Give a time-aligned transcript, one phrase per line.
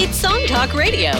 [0.00, 1.10] It's Song Talk Radio.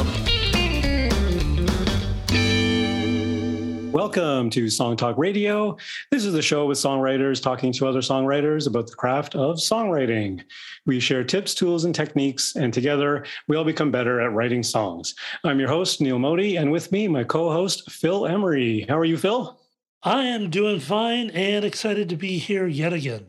[3.90, 5.76] Welcome to Song Talk Radio.
[6.12, 10.44] This is the show with songwriters talking to other songwriters about the craft of songwriting.
[10.86, 15.16] We share tips, tools, and techniques, and together we all become better at writing songs.
[15.42, 18.86] I'm your host, Neil Modi, and with me, my co host, Phil Emery.
[18.88, 19.58] How are you, Phil?
[20.04, 23.26] I am doing fine and excited to be here yet again.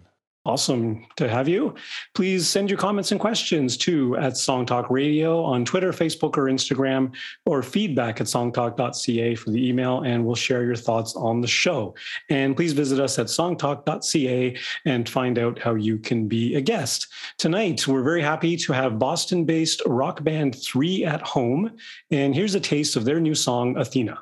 [0.49, 1.75] Awesome to have you.
[2.15, 6.45] Please send your comments and questions to at Song Talk Radio on Twitter, Facebook, or
[6.45, 7.13] Instagram,
[7.45, 11.93] or feedback at songtalk.ca for the email, and we'll share your thoughts on the show.
[12.31, 17.05] And please visit us at songtalk.ca and find out how you can be a guest.
[17.37, 21.77] Tonight, we're very happy to have Boston based rock band Three at Home.
[22.09, 24.17] And here's a taste of their new song, Athena.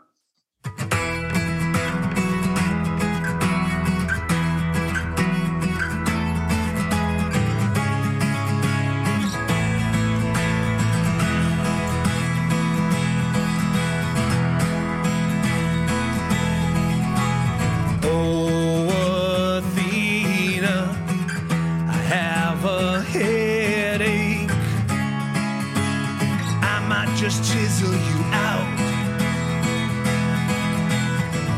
[27.42, 28.68] Chisel you out.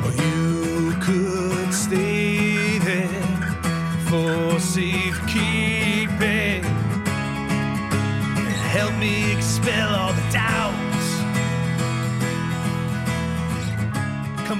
[0.06, 3.24] Or you could stay there
[4.10, 6.66] for safekeeping
[8.48, 10.09] and help me expel all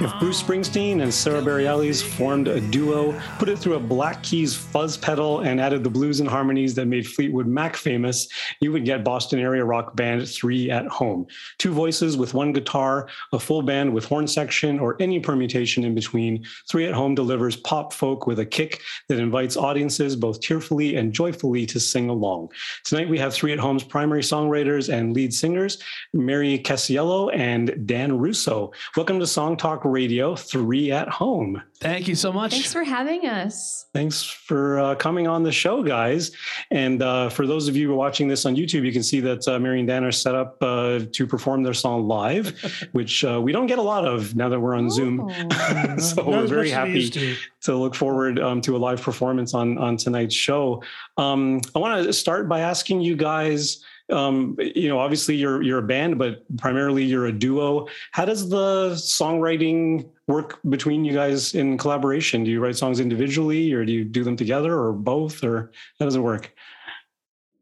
[0.00, 4.56] If Bruce Springsteen and Sara Bareilles formed a duo, put it through a Black Keys
[4.56, 8.26] fuzz pedal, and added the blues and harmonies that made Fleetwood Mac famous,
[8.62, 11.26] you would get Boston area rock band Three at Home.
[11.58, 15.94] Two voices with one guitar, a full band with horn section, or any permutation in
[15.94, 16.46] between.
[16.66, 21.12] Three at Home delivers pop folk with a kick that invites audiences both tearfully and
[21.12, 22.48] joyfully to sing along.
[22.84, 25.76] Tonight we have Three at Home's primary songwriters and lead singers,
[26.14, 28.72] Mary Casiello and Dan Russo.
[28.96, 31.62] Welcome to Song Talk Radio, Three at Home.
[31.80, 32.52] Thank you so much.
[32.52, 33.86] Thanks for having us.
[33.94, 36.30] Thanks for uh, coming on the show, guys.
[36.70, 39.20] And uh, for those of you who are watching this on YouTube, you can see
[39.20, 42.58] that uh, Mary and Dan are set up uh, to perform their song live,
[42.92, 45.20] which uh, we don't get a lot of now that we're on Zoom.
[45.20, 45.96] Oh.
[45.98, 47.36] so we're very much as we happy to.
[47.62, 50.82] to look forward um, to a live performance on on tonight's show.
[51.16, 53.82] Um, I want to start by asking you guys.
[54.10, 57.86] Um, you know, obviously you're you're a band, but primarily you're a duo.
[58.12, 62.44] How does the songwriting work between you guys in collaboration?
[62.44, 66.06] Do you write songs individually, or do you do them together, or both, or how
[66.06, 66.52] does it work?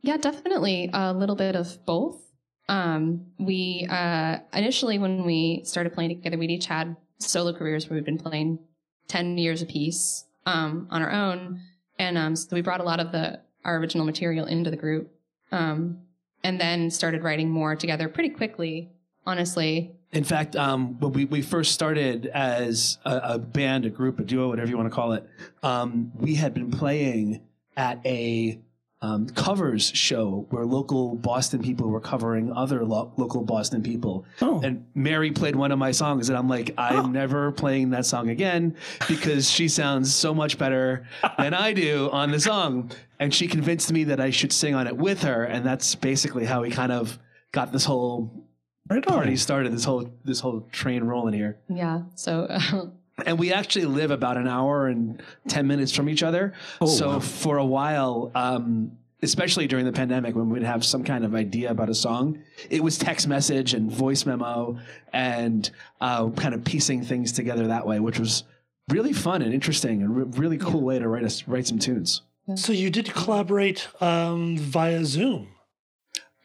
[0.02, 2.22] Yeah, definitely a little bit of both.
[2.68, 7.96] Um, we uh, initially, when we started playing together, we'd each had solo careers where
[7.96, 8.58] we'd been playing
[9.08, 11.60] 10 years apiece um, on our own.
[11.98, 15.12] And um, so we brought a lot of the our original material into the group
[15.52, 15.98] um,
[16.44, 18.90] and then started writing more together pretty quickly,
[19.26, 19.92] honestly.
[20.12, 24.24] In fact, um, when we, we first started as a, a band, a group, a
[24.24, 25.28] duo, whatever you want to call it,
[25.62, 27.42] um, we had been playing
[27.76, 28.58] at a
[29.00, 34.24] um, covers show where local Boston people were covering other lo- local Boston people.
[34.42, 38.06] Oh, And Mary played one of my songs, and I'm like, I'm never playing that
[38.06, 38.74] song again
[39.06, 41.06] because she sounds so much better
[41.38, 42.90] than I do on the song.
[43.20, 46.44] And she convinced me that I should sing on it with her, and that's basically
[46.44, 47.18] how we kind of
[47.52, 48.46] got this whole
[48.90, 51.58] right party started, this whole this whole train rolling here.
[51.68, 52.02] Yeah.
[52.14, 52.48] So
[53.26, 56.52] And we actually live about an hour and ten minutes from each other.
[56.80, 57.20] Oh, so wow.
[57.20, 58.92] for a while, um,
[59.22, 62.38] especially during the pandemic, when we'd have some kind of idea about a song,
[62.70, 64.78] it was text message and voice memo,
[65.12, 65.70] and
[66.00, 68.44] uh, kind of piecing things together that way, which was
[68.88, 72.22] really fun and interesting and re- really cool way to write us write some tunes.
[72.54, 75.48] So you did collaborate um, via Zoom.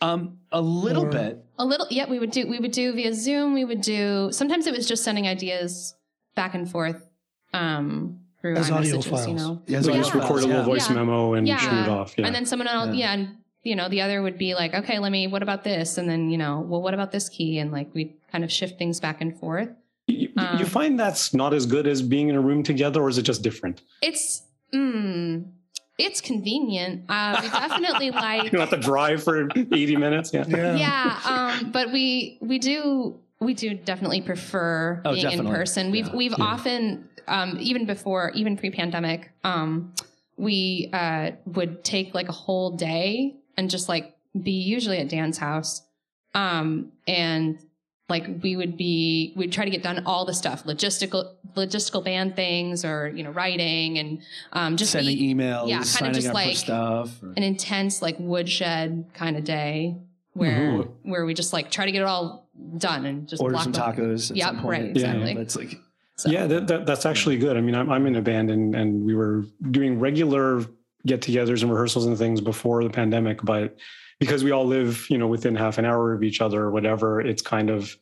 [0.02, 1.40] Um, a little Or- bit.
[1.58, 3.54] A little, yeah, we would do, we would do via Zoom.
[3.54, 5.96] We would do, sometimes it was just sending ideas
[6.36, 7.08] back and forth
[7.54, 9.28] um, through As audio iMessages, files.
[9.28, 9.62] you know.
[9.68, 10.02] Yeah, so you Yeah.
[10.02, 10.66] just record a little Yeah.
[10.66, 10.96] voice Yeah.
[10.96, 11.58] memo and Yeah.
[11.58, 12.14] shoot it off.
[12.18, 12.26] Yeah.
[12.26, 13.06] And then someone else, Yeah.
[13.06, 13.14] yeah.
[13.14, 13.28] and
[13.64, 15.98] you know, the other would be like, okay, let me, what about this?
[15.98, 17.60] And then, you know, well, what about this key?
[17.60, 19.70] And like we kind of shift things back and forth.
[20.08, 23.08] you, you um, find that's not as good as being in a room together, or
[23.08, 23.82] is it just different?
[24.02, 24.42] It's,
[24.76, 25.46] mm,
[25.98, 27.06] it's convenient.
[27.08, 30.34] Uh, we definitely like, You don't have to drive for 80 minutes.
[30.34, 30.44] Yeah.
[30.50, 30.76] Yeah.
[30.76, 31.20] yeah
[31.62, 36.16] um but we we do we do definitely prefer Oh, being in person we've Yeah.
[36.16, 36.46] we've Yeah.
[36.46, 39.94] often um even before even pre-pandemic um
[40.38, 45.38] we uh would take like a whole day and just like be usually at dan's
[45.38, 45.82] house
[46.34, 47.60] um and
[48.10, 52.36] like we would be we'd try to get done all the stuff logistical logistical band
[52.36, 56.58] things or you know writing and um just Sending be emails, yeah, kinda just like
[56.58, 57.22] stuff.
[57.24, 59.96] or- an intense like woodshed kind of day
[60.34, 62.43] where where we just like try to get it all
[62.78, 63.82] done and just Order block some them.
[63.96, 64.32] tacos.
[64.32, 64.84] At Yep, some point.
[64.84, 65.34] right, Yeah.
[65.34, 65.80] That's like
[66.16, 67.58] So, Yeah, that, that, that's actually good.
[67.58, 70.64] I mean, I'm, I'm in a band and, and we were doing regular
[71.06, 73.78] get togethers and rehearsals and things before the pandemic, but
[74.20, 77.20] because we all live, you know, within half an hour of each other or whatever,
[77.20, 77.98] it's kind of,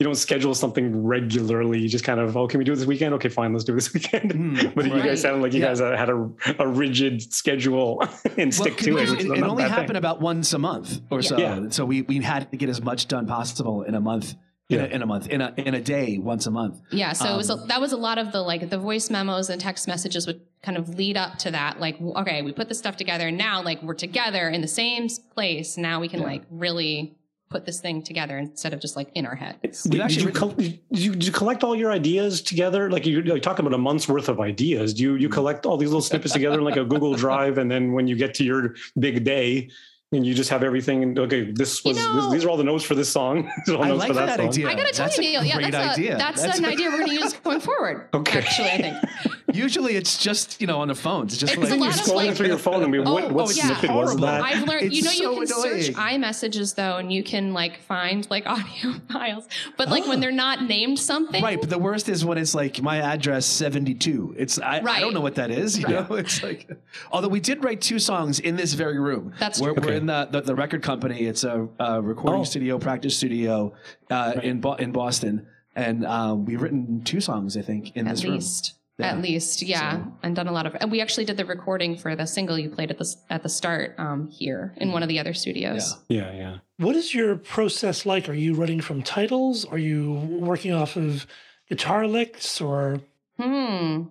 [0.00, 1.78] you don't schedule something regularly.
[1.78, 3.14] You just kind of, oh, can we do it this weekend?
[3.14, 4.32] Okay, fine, let's do it this weekend.
[4.32, 5.66] Hmm, but you guys sounded like you Yeah.
[5.68, 8.02] guys had a, a rigid schedule
[8.38, 9.08] and stick to it.
[9.08, 9.78] it, which it, only bad thing.
[9.78, 11.38] happened about once a month or so.
[11.38, 11.68] Yeah.
[11.70, 14.34] So we, we had to get as much done possible in a month.
[14.70, 14.84] In, Yeah.
[14.86, 16.80] a, in a month, in a in a day, once a month.
[16.90, 19.10] yeah, so it was a, Um, that was a lot of the like the voice
[19.10, 21.80] memos and text messages would kind of lead up to that.
[21.80, 25.08] Like, okay, we put this stuff together, and now like we're together in the same
[25.34, 25.76] place.
[25.76, 26.26] Now we can Yeah.
[26.28, 27.14] like really
[27.54, 29.54] put this thing together instead of just like in our head.
[29.62, 32.90] Did, did actually you, written- col- did you did you collect all your ideas together?
[32.90, 34.92] Like you like talking about a month's worth of ideas.
[34.94, 35.22] Do you Mm-hmm.
[35.22, 38.08] you collect all these little snippets together in like a Google Drive, and then when
[38.08, 39.70] you get to your big day,
[40.16, 41.02] and you just have everything.
[41.02, 43.50] And okay, this You was know- this, these are all the notes for this song.
[43.66, 44.48] These are all I notes like for that, that song.
[44.48, 44.68] idea.
[44.68, 46.14] I gotta tell That's you, a Neil, yeah, great that's, idea.
[46.14, 48.08] A, that's, That's an a- idea we're going to use going forward.
[48.14, 48.38] Okay.
[48.38, 49.34] Actually, I think.
[49.54, 51.32] Usually, it's just you know on the phones.
[51.32, 53.28] It's just It's like You're lot scrolling like- through your phone and we, what, Oh,
[53.32, 53.66] what oh, yeah.
[53.66, 54.26] snippet was Horrible.
[54.26, 54.42] that?
[54.42, 56.22] I've learned, you It's know, you so can search annoying.
[56.22, 59.46] iMessages though, and you can like find like audio files.
[59.76, 60.20] But like when oh.
[60.20, 63.94] they're not named something, Right, but the worst is when it's like my address seventy
[63.94, 64.34] two.
[64.36, 65.78] It's I, I don't know what that is.
[65.78, 66.68] You know, it's like.
[67.12, 69.34] Although we did write two songs in this very room.
[69.38, 69.82] That's we're, true.
[69.82, 69.96] we're Okay.
[69.98, 71.20] in the, the the record company.
[71.26, 72.44] It's a, a recording Oh.
[72.44, 73.72] studio, practice studio
[74.10, 78.16] uh, in Bo- in Boston, and um, we've written two songs I think in at
[78.16, 78.74] this least.
[78.96, 79.06] Yeah.
[79.08, 80.76] At least, yeah, So- and done a lot of.
[80.80, 83.48] And we actually did the recording for the single you played at the at the
[83.48, 85.96] start um, here in one of the other studios.
[86.08, 86.58] Yeah, yeah.
[86.78, 88.28] What is your process like?
[88.28, 89.64] Are you running from titles?
[89.64, 91.26] Are you working off of
[91.68, 93.00] guitar licks or
[93.36, 94.02] Hmm.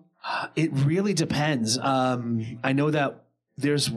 [0.55, 1.77] It really depends.
[1.77, 3.23] Um, I know that
[3.57, 3.89] there's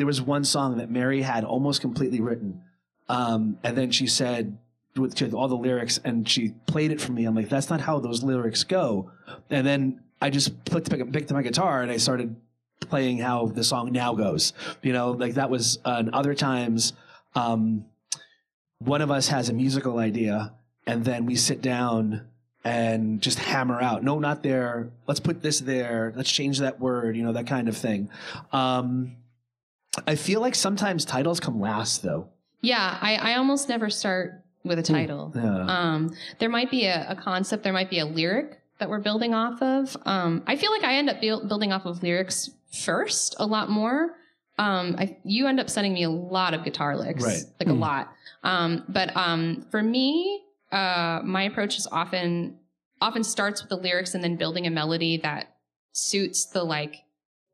[0.00, 2.62] there was one song that Mary had almost completely written,
[3.08, 4.58] um, and then she said
[4.96, 7.24] with all the lyrics, and she played it for me.
[7.24, 9.10] I'm like, that's not how those lyrics go.
[9.48, 12.36] And then I just picked, picked up my guitar and I started
[12.80, 14.52] playing how the song now goes.
[14.82, 15.78] You know, like that was.
[15.84, 16.92] Uh, and other times,
[17.34, 17.84] um,
[18.78, 20.54] one of us has a musical idea,
[20.86, 22.26] and then we sit down
[22.64, 24.02] and just hammer out.
[24.02, 24.90] No, not there.
[25.06, 26.12] Let's put this there.
[26.16, 27.16] Let's change that word.
[27.16, 28.10] You know, that kind of thing.
[28.52, 29.16] Um,
[30.06, 32.28] I feel like sometimes titles come last, though.
[32.62, 35.32] Yeah, I, I almost never start with a title.
[35.34, 35.64] Yeah.
[35.66, 39.32] Um, there might be a, a concept, there might be a lyric that we're building
[39.34, 39.96] off of.
[40.06, 43.70] Um, I feel like I end up build, building off of lyrics first a lot
[43.70, 44.16] more.
[44.58, 47.42] Um, I, you end up sending me a lot of guitar licks, Right.
[47.58, 47.80] like a Hmm.
[47.80, 48.12] lot.
[48.42, 50.42] Um, but um, for me,
[50.72, 52.58] uh, my approach is often
[53.02, 55.56] often starts with the lyrics and then building a melody that
[55.92, 56.96] suits the like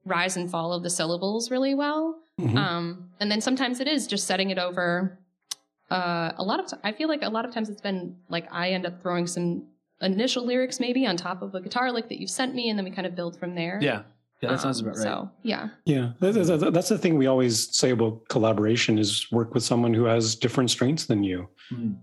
[0.05, 2.19] rise and fall of the syllables really well.
[2.41, 2.57] Mhm.
[2.57, 5.19] Um, and then sometimes it is just setting it over.
[5.91, 8.47] Uh, a lot of t- I feel like a lot of times it's been like
[8.53, 9.65] I end up throwing some
[10.03, 12.85] initial lyrics maybe on top of a guitar lick that you've sent me, and then
[12.85, 13.79] we kind of build from there.
[13.83, 14.03] yeah.
[14.43, 15.03] Yeah, that Um, sounds about right.
[15.03, 19.33] So yeah, Yeah, that- that- that- that's the thing we always say about collaboration is
[19.33, 21.49] work with someone who has different strengths than you.
[21.73, 21.97] Mm.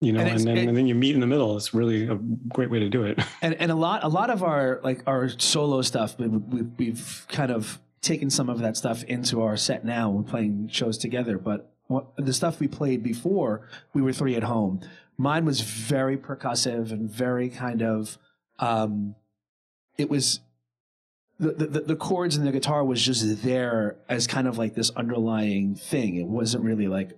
[0.00, 1.56] You know, And and, then it- and then you meet in the middle.
[1.56, 2.16] It's really a
[2.48, 3.20] great way to do it.
[3.42, 7.24] and and a lot a lot of our like our solo stuff we, we, we've
[7.28, 10.10] kind of taken some of that stuff into our set now.
[10.10, 13.62] We're playing shows together but what, the stuff we played before
[13.94, 14.80] we were three at home.
[15.16, 18.18] Mine was very percussive and very kind of
[18.58, 19.14] um
[19.96, 20.40] it was
[21.40, 24.90] the, the, the chords and the guitar was just there as kind of like this
[24.90, 26.16] underlying thing.
[26.16, 27.12] It wasn't really like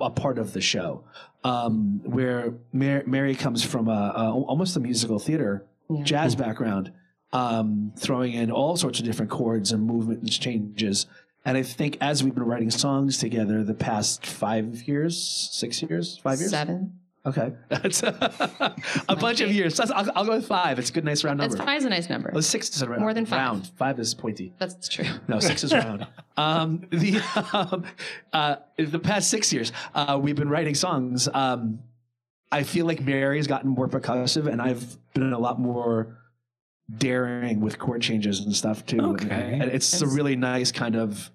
[0.00, 1.04] a part of the show.
[1.44, 6.02] Um, where Mar- Mary comes from a, a almost a musical theater Yeah.
[6.04, 6.92] jazz background,
[7.32, 11.06] um, throwing in all sorts of different chords and movement changes.
[11.44, 16.18] And I think as we've been writing songs together the past five years, six years,
[16.22, 17.00] five years, seven.
[17.26, 18.02] okay, that's
[19.08, 19.76] a, bunch of years.
[19.76, 20.78] That's- I'll, I'll go with five.
[20.78, 21.72] It's a good, nice round That's number.
[21.72, 22.30] is a nice number.
[22.32, 23.00] Oh, six is a round.
[23.00, 23.38] More than five.
[23.38, 23.66] Round.
[23.76, 24.52] Five is pointy.
[24.60, 25.06] That's true.
[25.26, 26.06] No, six is round.
[26.34, 27.20] Um, the
[27.52, 27.84] um,
[28.32, 31.28] uh, the past six years, uh, we've been writing songs.
[31.34, 31.80] Um,
[32.50, 36.16] I feel like Mary's gotten more percussive, and I've been a lot more
[36.98, 39.00] daring with chord changes and stuff too.
[39.00, 39.58] Okay.
[39.60, 41.30] and it's a really nice kind of,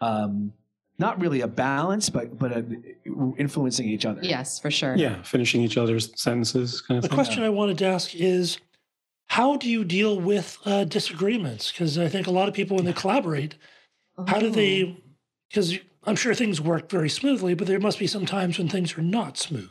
[0.00, 0.52] um,
[0.98, 2.64] not really a balance, but but a,
[3.38, 4.20] influencing each other.
[4.22, 4.94] Yes, for sure.
[4.96, 7.14] yeah, finishing each other's sentences, kind of the thing.
[7.16, 8.58] question I wanted to ask is
[9.26, 11.72] how do you deal with uh, disagreements?
[11.72, 13.54] Because I think a lot of people, when they collaborate,
[14.28, 14.50] how do Oh.
[14.50, 15.02] they?
[15.48, 18.96] Because I'm sure things work very smoothly, but there must be some times when things
[18.98, 19.70] are not smooth.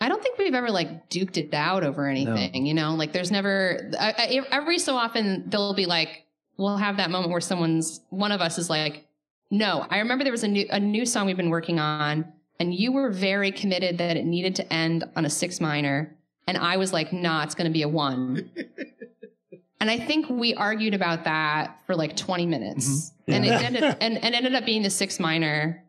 [0.00, 2.94] I don't think we've ever like duked it out over anything, you know?
[2.94, 6.24] Like there's never, I, I, every so often there'll be like,
[6.56, 9.06] we'll have that moment where someone's, one of us is like,
[9.50, 9.86] no.
[9.88, 12.90] I remember there was a new, a new song we've been working on and you
[12.92, 16.14] were very committed that it needed to end on a six minor,
[16.46, 18.50] and I was like, nah, it's going to be a one.
[19.80, 23.34] and I think we argued about that for like 20 minutes, Mhm.
[23.34, 25.82] and it ended and, and ended up being the six minor.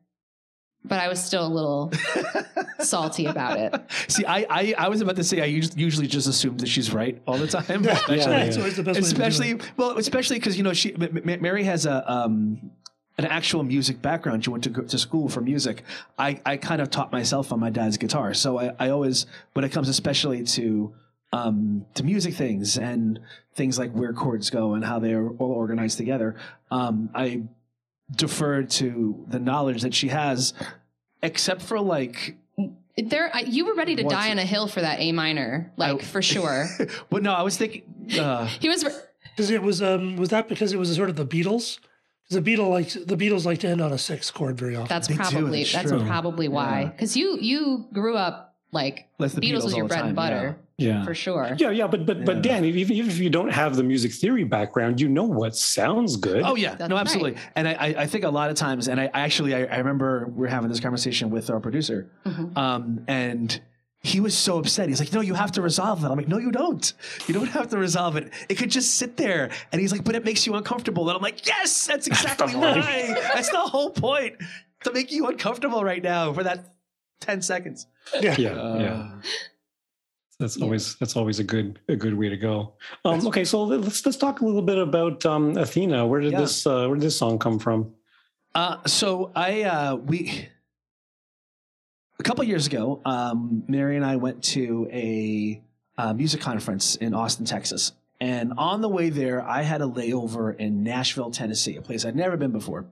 [0.84, 1.92] But I was still a little
[2.80, 3.82] salty about it.
[4.08, 7.22] See, I, I, I was about to say I usually just assume that she's right
[7.28, 7.84] all the time.
[7.84, 8.44] Yeah, especially, yeah.
[8.44, 11.22] It's always the best way to do especially well, especially because you know she M-
[11.30, 12.72] M- Mary has a um
[13.18, 14.44] an actual music background.
[14.44, 15.84] She went to to school for music.
[16.18, 19.64] I, I kind of taught myself on my dad's guitar, so I, I always when
[19.64, 20.94] it comes especially to
[21.32, 23.20] um to music things and
[23.54, 26.36] things like where chords go and how they're all organized together,
[26.72, 27.44] um I
[28.16, 30.54] defer to the knowledge that she has,
[31.24, 32.36] except for like
[32.98, 35.72] There, I, you were ready to Once- die on a hill for that A minor,
[35.78, 36.68] like I- for sure.
[37.10, 37.84] but no, I was thinking.
[38.20, 38.84] Uh, He was.
[39.36, 41.80] Because it was um was that because it was sort of the Beatles?
[42.28, 44.90] Because the Beatles like the Beatles like to end on a six chord very often.
[44.90, 46.04] That's They probably it's that's true.
[46.06, 46.82] probably why.
[46.82, 46.88] Yeah.
[46.90, 50.06] Because you you grew up like Like the Beatles, Beatles was your all the bread
[50.06, 50.54] and butter Yeah.
[51.04, 51.56] For sure.
[51.58, 54.44] Yeah, yeah, but but but Dan, even, even if you don't have the music theory
[54.44, 56.44] background, you know what sounds good.
[56.44, 57.02] Oh yeah, That's no, right.
[57.02, 57.36] absolutely.
[57.56, 59.78] And I, I, I think a lot of times, and I, I actually, I, I
[59.78, 62.58] remember we are having this conversation with our producer, Mhm.
[62.58, 63.62] um, and
[64.04, 64.90] he was so upset.
[64.90, 66.92] He's like, "No, you have to resolve it." I'm like, "No, you don't.
[67.28, 68.32] You don't have to resolve it.
[68.50, 71.22] It could just sit there." And he's like, "But it makes you uncomfortable." And I'm
[71.22, 73.14] like, "Yes, that's exactly why.
[73.34, 74.38] That's the whole point
[74.86, 76.74] to make you uncomfortable right now for that
[77.20, 77.86] ten seconds."
[78.20, 78.36] yeah.
[78.40, 79.12] yeah, Uh, yeah.
[80.42, 82.74] That's always that's always a good a good way to go.
[83.06, 86.06] Um, okay, so let's let's talk a little bit about um, Athena.
[86.08, 86.42] Where did Yeah.
[86.42, 87.94] this uh, where did this song come from?
[88.56, 90.50] Uh, so I uh, we
[92.20, 95.62] a couple years ago, um, Mary and I went to a
[95.98, 100.56] uh, music conference in Austin, Texas, and on the way there, I had a layover
[100.58, 102.88] in Nashville, Tennessee, a place I'd never been before.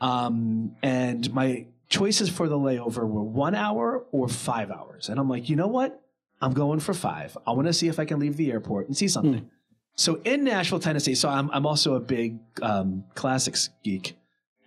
[0.00, 5.28] Um, and my choices for the layover were one hour or five hours, and I'm
[5.28, 6.00] like, you know what?
[6.40, 7.36] I'm going for five.
[7.46, 9.50] I want to see if I can leave the airport and see something.
[9.94, 14.16] So in Nashville, Tennessee, so I'm I'm also a big um, classics geek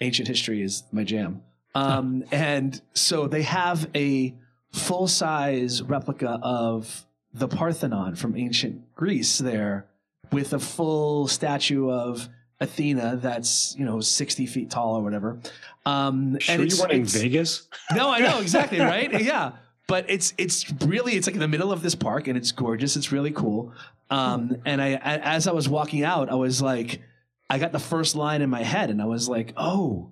[0.02, 1.42] ancient history is my jam.
[1.76, 4.34] Um, and so they have a
[4.72, 9.86] full size replica of the Parthenon from ancient Greece there
[10.32, 15.40] with a full statue of Athena that's, you know, 60 feet tall or whatever.
[15.86, 17.68] Um, Sure, you weren't in Vegas.
[17.96, 19.22] no, I know exactly, right?
[19.22, 19.54] Yeah,
[19.90, 22.96] but it's it's really it's like in the middle of this park and it's gorgeous.
[22.96, 23.74] It's really cool.
[24.12, 27.02] Um, and I as I was walking out, I was like,
[27.50, 30.12] I got the first line in my head, and I was like, oh,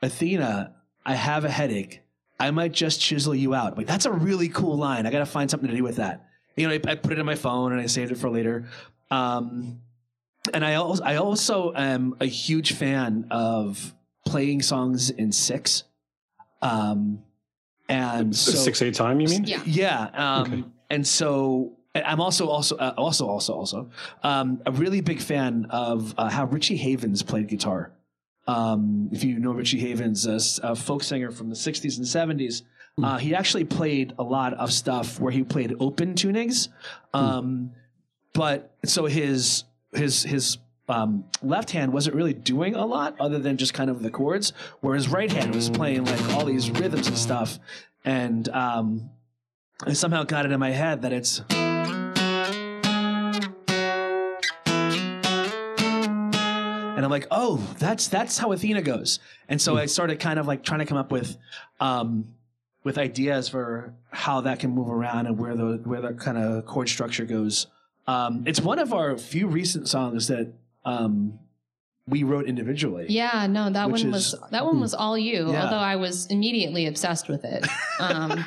[0.00, 2.02] Athena, I have a headache.
[2.38, 3.76] I might just chisel you out.
[3.76, 5.06] Like that's a really cool line.
[5.06, 6.28] I got to find something to do with that.
[6.56, 8.68] You know, I, I put it in my phone and I saved it for later.
[9.10, 9.80] Um,
[10.54, 13.92] and I also I also am a huge fan of
[14.24, 15.82] playing songs in six.
[16.62, 17.24] Um,
[17.90, 19.44] and so Six eight time, you mean?
[19.44, 19.62] Yeah.
[19.66, 20.02] yeah.
[20.14, 20.64] Um, Okay.
[20.90, 23.90] And so I- I'm also also uh, also also also
[24.22, 27.92] um, a really big fan of uh, how Richie Havens played guitar.
[28.46, 32.06] Um, if you know Richie Havens, a folk singer from the 60s and
[32.40, 32.62] 70s,
[33.02, 36.68] uh, he actually played a lot of stuff where he played open tunings.
[37.14, 37.72] Um,
[38.32, 40.58] But so his his his
[40.90, 44.52] um, left hand wasn't really doing a lot other than just kind of the chords,
[44.80, 47.58] where his right hand was playing like all these rhythms and stuff.
[48.04, 49.10] And um,
[49.86, 51.42] I somehow got it in my head that it's.
[56.96, 59.20] And I'm like, oh, that's that's how Athena goes.
[59.48, 61.38] And so I started kind of like trying to come up with
[61.78, 62.34] um,
[62.84, 66.66] with ideas for how that can move around and where the where the kind of
[66.66, 67.68] chord structure goes.
[68.06, 70.52] Um, it's one of our few recent songs that
[70.84, 71.38] um,
[72.06, 73.06] we wrote individually.
[73.08, 75.50] Yeah, no, that Which one is- was that one was all you.
[75.52, 75.64] Yeah.
[75.64, 77.64] Although I was immediately obsessed with it.
[78.00, 78.44] Um,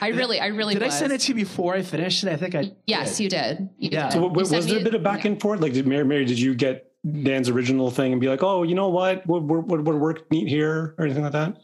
[0.00, 2.30] I really, I really Did I send it to you before I finished it?
[2.30, 2.72] I think I.
[2.86, 3.24] Yes, did.
[3.24, 3.68] you did.
[3.78, 4.04] You Yeah.
[4.04, 4.12] did.
[4.14, 5.32] So w- sent was there a bit of back yeah.
[5.32, 5.60] and forth?
[5.60, 8.74] Like, did Mary, Mary, did you get Dan's original thing and be like, oh, you
[8.74, 11.58] know what, would would, would, would work neat here or anything like that?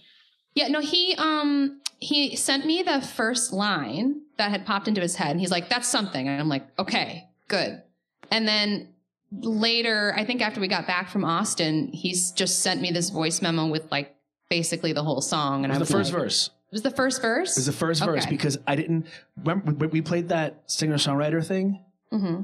[0.55, 5.17] Yeah, no, he um he sent me the first line that had popped into his
[5.17, 7.83] head, and he's like, "That's something," and I'm like, "Okay, good."
[8.31, 8.89] And then
[9.31, 13.43] later, I think after we got back from Austin, he's just sent me this voice
[13.43, 14.15] memo with like
[14.51, 16.51] basically the whole song, It and was I the first like- verse.
[16.71, 17.57] It was the first verse.
[17.57, 19.07] It was the first verse because I didn't
[19.43, 22.43] remember we played that singer songwriter thing hmm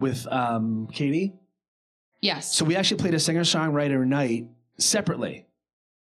[0.00, 1.32] with um, Katie.
[2.20, 2.52] Yes.
[2.56, 4.46] So we actually played a singer songwriter night
[4.78, 5.46] separately.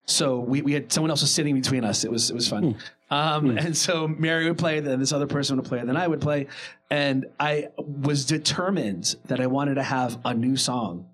[0.06, 2.04] So we, we had someone else was sitting between us.
[2.04, 2.78] It was it was fun.
[3.12, 3.58] Um, Hmm.
[3.58, 6.48] And so Mary would play, then this other person would play, then I would play,
[6.90, 11.08] and I was determined that I wanted to have a new song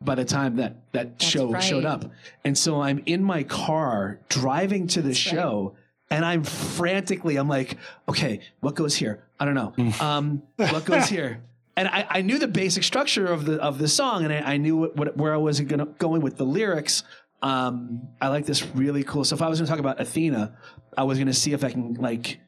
[0.00, 1.62] by the time that that That's show right.
[1.62, 2.04] showed up.
[2.44, 5.16] And so I'm in my car driving to the right.
[5.16, 5.74] show
[6.12, 9.24] and I'm frantically, I'm like, okay, what goes here?
[9.40, 9.72] I don't know.
[9.98, 11.42] Um, what goes here?
[11.74, 14.56] And I, I knew the basic structure of the of the song, and I, I
[14.58, 17.02] knew what, what where I was gonna, going with the lyrics.
[17.40, 19.24] Um, I like this really cool.
[19.24, 20.54] So if I was going to talk about Athena,
[20.96, 22.40] I was to see if I can like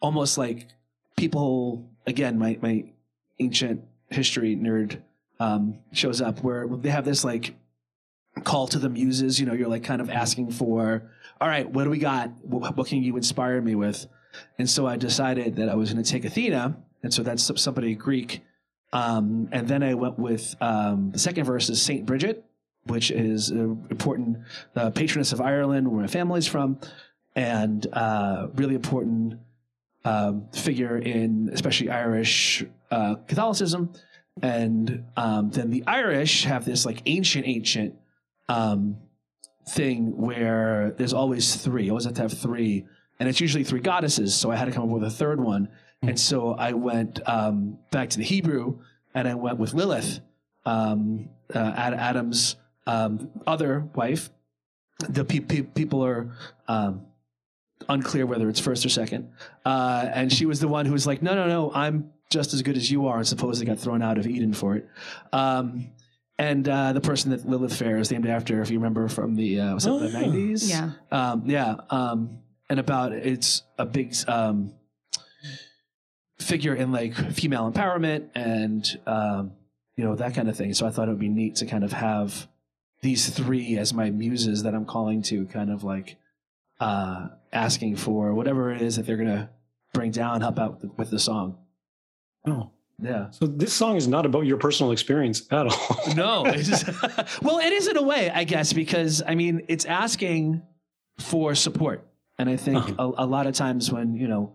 [0.00, 0.68] almost like
[1.16, 2.84] people again, my my
[3.38, 5.00] ancient history nerd
[5.40, 7.54] um, shows up where they have this like
[8.44, 9.38] call to the muses.
[9.40, 12.30] You know, you're like kind of asking for, all right, what do we got?
[12.42, 14.06] What, what can you inspire me with?
[14.58, 17.94] And so I decided that I was going to take Athena, and so that's somebody
[17.94, 18.42] Greek.
[18.92, 22.44] Um, and then I went with um, the second verse is Saint Bridget,
[22.84, 24.38] which is an important
[24.74, 26.78] uh, patroness of Ireland, where my family's from,
[27.36, 29.38] and uh, really important
[30.04, 33.92] um, figure in especially Irish uh, Catholicism.
[34.42, 37.94] And um, then the Irish have this like ancient, ancient
[38.48, 38.96] um,
[39.68, 41.84] thing where there's always three.
[41.84, 42.86] You always have to have three,
[43.18, 44.34] and it's usually three goddesses.
[44.34, 45.68] So I had to come up with a third one,
[46.02, 48.78] and so I went um, back to the Hebrew,
[49.14, 50.20] and I went with Lilith,
[50.64, 54.30] um, uh, Adam's um, other wife.
[55.08, 56.30] The pe- pe- people are
[56.68, 57.06] um,
[57.88, 59.30] unclear whether it's first or second,
[59.64, 62.62] uh, and she was the one who was like, "No, no, no, I'm just as
[62.62, 64.88] good as you are," and supposedly got thrown out of Eden for it.
[65.32, 65.88] Um,
[66.38, 69.60] and uh, the person that Lilith Fair is named after, if you remember from the
[69.60, 70.68] uh, was it Oh, the nineties?
[70.68, 70.90] Yeah.
[71.10, 74.72] um, yeah, um, and about it's a big um,
[76.38, 79.52] figure in like female empowerment and um,
[79.96, 80.74] you know that kind of thing.
[80.74, 82.48] So I thought it would be neat to kind of have
[83.02, 86.16] these three as my muses that I'm calling to, kind of like
[86.80, 89.50] uh, asking for whatever it is that they're gonna
[89.92, 91.58] bring down, help out with, with the song.
[92.46, 92.70] Oh.
[93.02, 93.30] Yeah.
[93.30, 96.00] So this song is not about your personal experience at all.
[96.16, 96.44] No.
[96.46, 96.84] It's
[97.42, 100.62] well, it is in a way, I guess, because I mean, it's asking
[101.18, 102.06] for support,
[102.38, 104.54] and I think a, a lot of times when you know,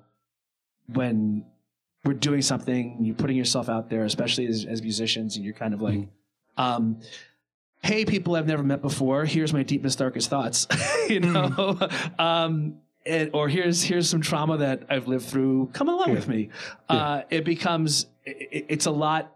[0.88, 1.46] when
[2.04, 5.74] we're doing something, you're putting yourself out there, especially as, as musicians, and you're kind
[5.74, 6.08] of like,
[6.58, 7.00] um,
[7.82, 9.26] "Hey, people I've never met before.
[9.26, 10.68] Here's my deepest, darkest thoughts,"
[11.10, 11.78] you know.
[12.20, 15.70] um, and, or here's here's some trauma that I've lived through.
[15.74, 16.16] Come along Yeah.
[16.16, 16.50] with me.
[16.88, 19.36] Uh, it becomes it, it's a lot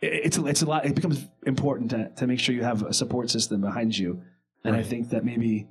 [0.00, 0.84] it's a, it's a lot.
[0.84, 4.20] It becomes important to, to make sure you have a support system behind you,
[4.64, 5.68] and I think that maybe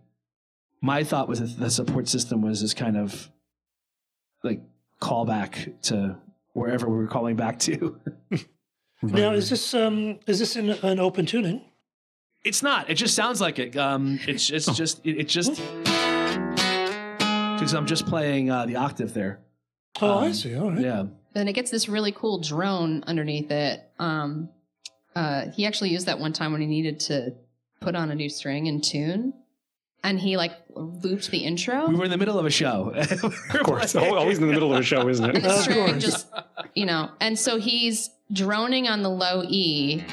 [0.79, 3.29] my thought was that the support system was this kind of
[4.43, 4.61] like
[5.01, 6.15] callback to
[6.53, 7.99] wherever we were calling back to.
[9.03, 11.61] Now, is this um is this in an open tuning?
[12.43, 12.89] it's not.
[12.89, 13.75] It just sounds like it.
[13.77, 15.61] Um, it's it's just it, it just
[17.55, 19.39] because I'm just playing uh, the octave there.
[20.01, 20.55] Oh, I Um, see.
[20.55, 20.81] All right.
[20.81, 21.03] Yeah.
[21.33, 23.81] Then it gets this really cool drone underneath it.
[23.99, 24.49] Um,
[25.15, 27.33] uh, he actually used that one time when he needed to
[27.79, 29.33] put on a new string and tune,
[30.03, 31.87] and he like looped the intro.
[31.87, 32.91] We were in the middle of a show.
[33.23, 35.43] Of course, always in the middle of a show, isn't and it?
[35.43, 36.27] the Of string just
[36.75, 40.03] you know and so he's droning on the low e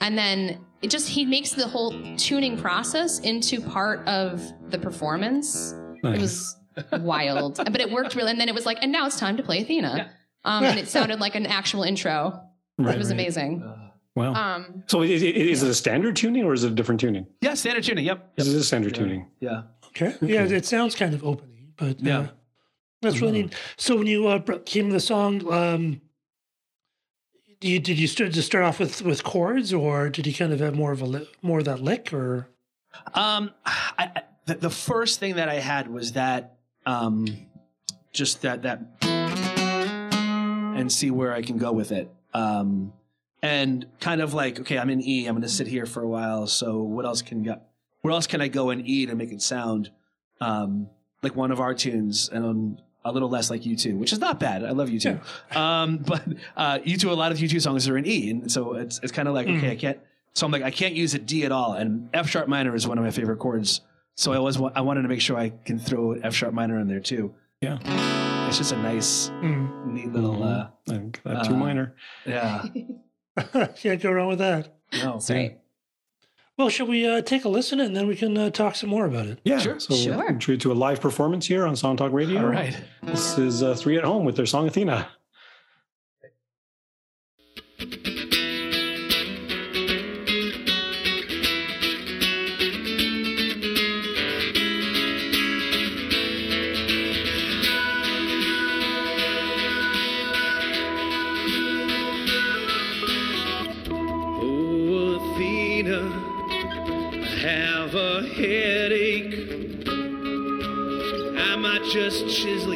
[0.00, 5.74] and then it just he makes the whole tuning process into part of the performance
[6.04, 6.56] it was
[7.00, 9.42] wild but it worked really and then it was like and now it's time to
[9.42, 10.10] play athena
[10.44, 12.40] um, and it sounded like an actual intro
[12.78, 13.14] Right, it was right.
[13.14, 13.72] amazing
[14.14, 14.32] Wow.
[14.34, 17.26] um, so is it, is it a standard tuning or is it a different tuning?
[17.42, 18.06] yeah, standard tuning.
[18.06, 18.36] Yep.
[18.36, 18.54] This yep.
[18.54, 19.02] is a standard Yeah.
[19.02, 19.26] tuning.
[19.40, 19.62] Yeah.
[19.88, 20.14] Okay.
[20.22, 22.18] Yeah, it sounds kind of openy, but Yeah.
[22.20, 22.26] uh,
[23.02, 23.54] that's really neat.
[23.76, 26.00] So when you uh, came to the song, um, do
[27.66, 30.60] you, did you start to start off with with chords, or did you kind of
[30.60, 32.48] have more of a li- more of that lick, or
[33.14, 37.26] Um, I, I, the, the first thing that I had was that, um,
[38.12, 42.10] just that that, and see where I can go with it.
[42.32, 42.92] Um,
[43.42, 45.26] and kind of like, okay, I'm in E.
[45.26, 46.46] I'm going to sit here for a while.
[46.46, 47.60] So what else can go?
[48.02, 49.90] Where else can I go in E to make it sound
[50.40, 50.88] um,
[51.22, 54.64] like one of our tunes and a little less like U2, which is not bad.
[54.64, 55.20] I love U2.
[55.56, 56.22] Um, but
[56.56, 59.28] uh, U2, a lot of U2 songs are in E, and so it's it's kind
[59.28, 59.98] of like okay, I can't.
[60.34, 62.86] So I'm like, I can't use a D at all, and F sharp minor is
[62.86, 63.80] one of my favorite chords.
[64.16, 66.78] So I always wa- I wanted to make sure I can throw F sharp minor
[66.80, 67.34] in there too.
[67.60, 67.78] Yeah.
[68.48, 69.86] It's just a nice, Mm.
[69.86, 70.42] neat little.
[70.42, 71.94] Uh, I think that too Uh, minor.
[72.24, 72.64] yeah.
[73.76, 74.68] can't go wrong with that?
[74.92, 75.12] No.
[75.14, 75.58] that's right
[76.58, 79.04] Well, shall we uh, take a listen and then we can uh, talk some more
[79.04, 79.38] about it?
[79.44, 79.58] Yeah.
[79.58, 79.78] Sure.
[79.78, 80.16] So Sure.
[80.16, 82.40] we're treated to a live performance here on Song Talk Radio.
[82.40, 82.74] All right.
[83.02, 85.06] This is uh, Three at Home with their song Athena.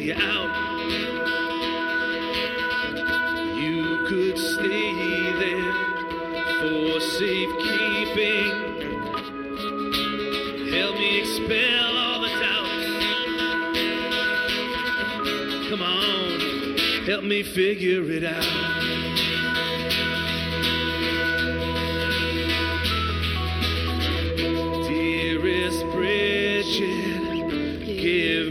[0.09, 0.51] Out.
[3.55, 4.93] You could stay
[5.43, 5.73] there
[6.59, 8.51] for safekeeping.
[10.71, 12.71] Help me expel all the doubt.
[15.69, 18.80] Come on, help me figure it out.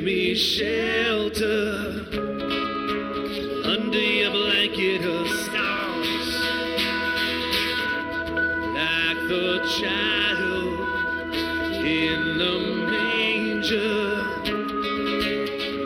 [0.00, 2.06] Give me shelter
[3.64, 6.28] under your blanket of stars,
[8.74, 10.80] like the child
[11.84, 12.58] in the
[12.90, 14.24] manger,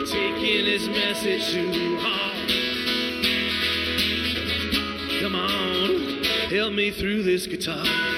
[0.05, 2.51] taking his message to heart.
[5.19, 6.23] Come on,
[6.55, 8.14] help me through this guitar.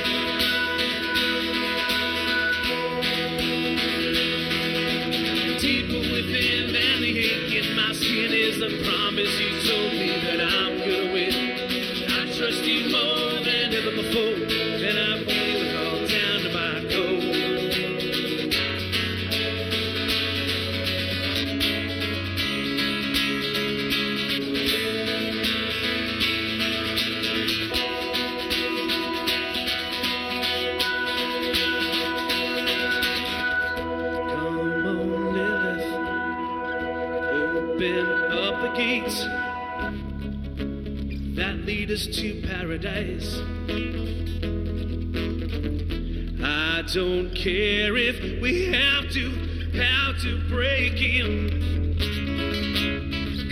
[46.94, 49.30] Don't care if we have to,
[49.74, 51.96] have to break in,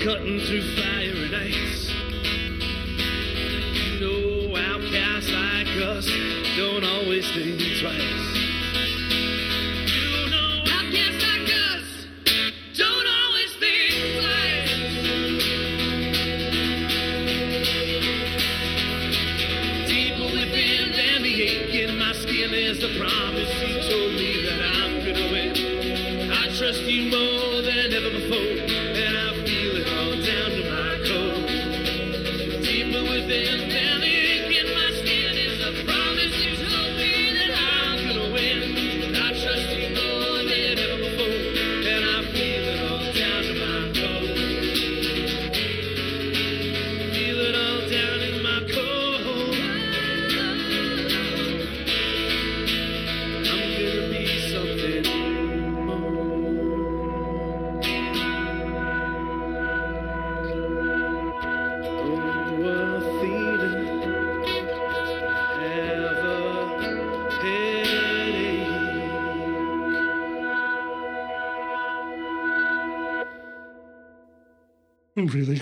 [0.01, 1.91] cutting through fire and ice.
[3.75, 6.09] You know, outcasts like us
[6.55, 8.34] don't always think twice.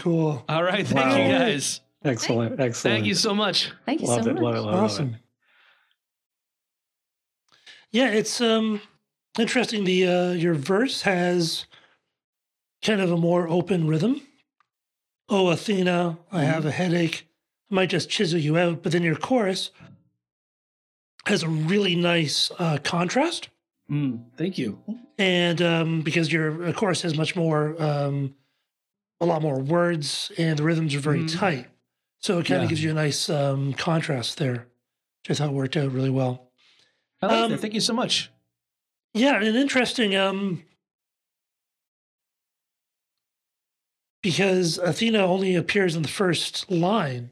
[0.03, 0.43] Cool.
[0.49, 1.15] All right, thank Wow.
[1.17, 1.81] you guys.
[2.03, 2.59] Excellent.
[2.59, 2.95] Excellent.
[2.95, 3.71] Thank you so much.
[3.85, 4.33] Thank you Love so it.
[4.33, 4.43] much.
[4.43, 4.59] Love it.
[4.59, 4.71] Love it.
[4.75, 5.13] Love Awesome.
[5.15, 5.19] it.
[7.91, 8.81] Yeah, it's um
[9.39, 9.83] interesting.
[9.83, 11.65] The uh, your verse has
[12.81, 14.21] kind of a more open rhythm.
[15.29, 17.27] Oh, Athena, I have a headache.
[17.71, 18.83] I might just chisel you out.
[18.83, 19.71] But then your chorus
[21.25, 23.47] has a really nice uh, contrast,
[23.89, 24.79] Mm, thank you.
[25.17, 28.35] and um, because your uh, chorus has much more, um,
[29.23, 31.37] a lot more words, and the rhythms are very Mhm.
[31.39, 31.67] tight.
[32.19, 32.63] So it kind Yeah.
[32.63, 34.67] of gives you a nice um, contrast there,
[35.21, 36.51] which I thought worked out really well.
[37.21, 37.59] I like Um, that.
[37.61, 38.29] Thank you so much.
[39.13, 40.63] Yeah, and interesting um
[44.21, 47.29] because Athena only appears in the first line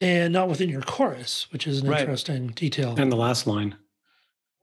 [0.00, 2.00] and not within your chorus, which is an Right.
[2.00, 2.94] interesting detail.
[2.98, 3.76] And the last line.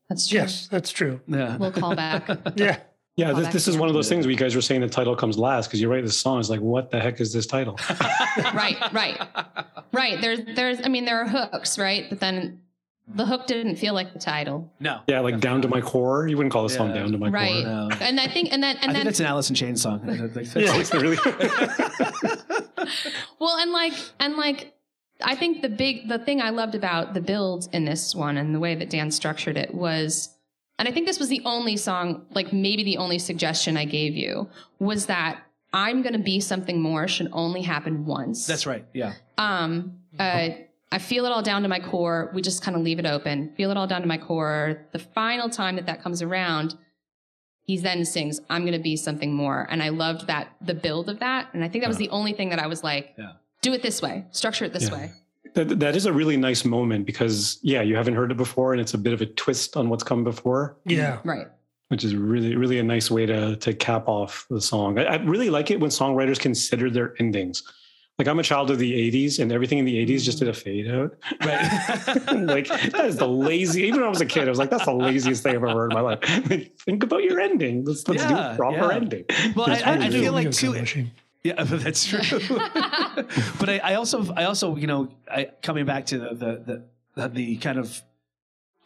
[0.09, 0.39] That's true.
[0.39, 1.21] yes, that's true.
[1.27, 1.57] Yeah.
[1.57, 2.27] We'll call back.
[2.57, 2.81] Yeah.
[3.17, 5.15] Yeah, this, this is one of those things where you guys were saying the title
[5.15, 6.39] comes last because you write this song.
[6.39, 7.79] It's like, what the heck is this title?
[8.53, 9.21] right, right,
[9.93, 10.19] right.
[10.19, 10.79] There's, there's.
[10.83, 12.07] I mean, there are hooks, right?
[12.09, 12.59] But then
[13.07, 14.99] the hook didn't feel like the title, No.
[15.07, 16.27] Yeah, like down to my core.
[16.27, 16.95] You wouldn't call the song Yeah.
[17.03, 17.63] down to my right?
[17.63, 17.71] core.
[17.71, 17.89] No.
[18.01, 20.01] And I think, and then, and think then, it's an Alice in Chains song.
[20.55, 20.75] Yeah.
[20.75, 21.17] It's really.
[23.39, 24.73] well, and like, and like,
[25.21, 28.53] I think the big, the thing I loved about the build in this one and
[28.53, 30.34] the way that Dan structured it was,
[30.79, 34.15] and I think this was the only song, like maybe the only suggestion I gave
[34.15, 35.39] you was that
[35.73, 38.45] I'm going to be something more should only happen once.
[38.47, 38.85] That's right.
[38.93, 39.13] Yeah.
[39.37, 40.49] Um, uh,
[40.91, 42.31] I feel it all down to my core.
[42.33, 43.53] We just kind of leave it open.
[43.57, 44.85] Feel it all down to my core.
[44.93, 46.75] The final time that that comes around,
[47.63, 51.09] he then sings, "I'm going to be something more." And I loved that the build
[51.09, 51.49] of that.
[51.53, 53.33] And I think that was the only thing that I was like, Yeah.
[53.61, 54.25] "Do it this way.
[54.31, 54.93] Structure it this Yeah.
[54.95, 55.11] way."
[55.55, 58.81] That, that is a really nice moment because, yeah, you haven't heard it before and
[58.81, 60.77] it's a bit of a twist on what's come before.
[60.85, 61.17] Yeah.
[61.17, 61.29] Mm-hmm.
[61.29, 61.47] Right.
[61.89, 64.99] which is really really a nice way to to cap off the song.
[64.99, 67.63] I, I really like it when songwriters consider their endings.
[68.17, 70.53] Like I'm a child of the '80s, and everything in the '80s just did a
[70.53, 71.17] fade out.
[71.43, 71.61] Right.
[72.33, 73.83] like that is the lazy.
[73.83, 75.69] Even when I was a kid, I was like, "That's the laziest thing I've ever
[75.69, 77.83] heard in my life." Like, think about your ending.
[77.83, 78.95] Let's let's do a proper yeah.
[78.95, 79.25] ending.
[79.53, 81.07] Well, I, It's I, I really feel like Video too.
[81.45, 82.19] Yeah, that's true.
[83.59, 87.29] but I, I also, I also, you know, I, coming back to the, the the
[87.29, 88.01] the kind of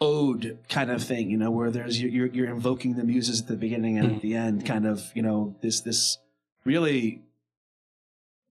[0.01, 3.55] ode kind of thing, you know, where there's you're you're invoking the muses at the
[3.55, 6.17] beginning and at the end, kind of, you know, this this
[6.65, 7.21] really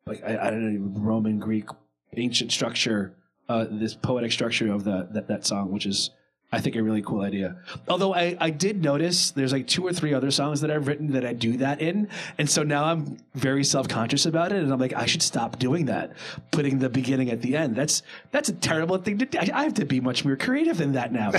[0.07, 1.69] like I, I don't know Roman Greek
[2.17, 3.15] ancient structure,
[3.51, 6.13] uh, this poetic structure of the that, that song, which is
[6.51, 7.57] I think a really cool idea.
[7.89, 11.13] Although I, I did notice there's like two or three other songs that I've written
[11.13, 12.09] that I do that in.
[12.39, 14.63] And so now I'm very self conscious about it.
[14.63, 16.13] And I'm like, I should stop doing that,
[16.51, 17.77] putting the beginning at the end.
[17.77, 19.39] That's that's a terrible thing to do.
[19.39, 21.33] I, I have to be much more creative than that now.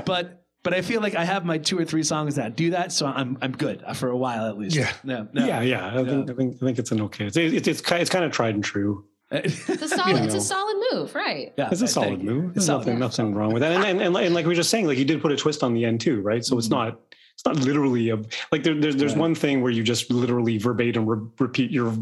[0.04, 2.90] but but I feel like I have my two or three songs that do that.
[2.90, 4.74] So I'm I'm good for a while at least.
[4.74, 4.92] Yeah.
[5.04, 5.46] No, no.
[5.46, 5.86] Yeah, yeah.
[5.96, 7.26] I think I think I think it's an okay.
[7.26, 9.04] It's it's it's, it's kind of tried and true.
[9.30, 10.38] It's a solid, it's know.
[10.40, 11.52] a solid move, right?
[11.58, 12.22] Yeah, It's a I solid think.
[12.22, 12.44] move.
[12.46, 12.86] It's There's solid.
[12.86, 13.72] nothing nothing wrong with that.
[13.72, 15.62] And and, and and like we were just saying, like you did put a twist
[15.62, 16.44] on the end too, right?
[16.44, 17.00] So it's not
[17.34, 18.16] it's not literally a
[18.52, 19.20] like there, there's there's Right.
[19.20, 21.92] one thing where you just literally verbatim re- repeat your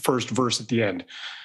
[0.00, 1.04] first verse at the end.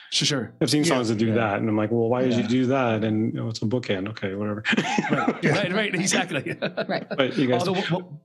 [0.09, 0.53] Sure, sure.
[0.61, 1.33] I've seen songs that do Yeah.
[1.35, 3.03] that, and I'm like, well, why did you do that?
[3.03, 4.07] And you know, it's a bookend.
[4.09, 4.63] Okay, whatever.
[5.11, 6.57] Right, right, right, exactly.
[6.87, 7.05] Right.
[7.09, 8.19] but you guys, Although one-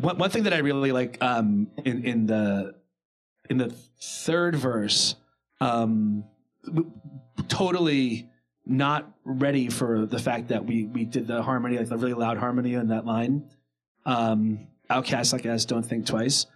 [0.00, 2.74] one, one thing that I really like um, in in the
[3.50, 5.16] in the third verse,
[5.60, 6.24] um, w-
[7.48, 8.28] totally
[8.66, 12.38] not ready for the fact that we we did the harmony, like the really loud
[12.38, 13.48] harmony in that line.
[14.04, 16.46] Um, Outcasts like us don't think twice,